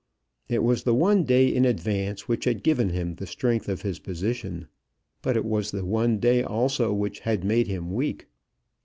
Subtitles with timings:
[0.49, 3.99] It was the one day in advance which had given him the strength of his
[3.99, 4.65] position.
[5.21, 8.25] But it was the one day also which had made him weak.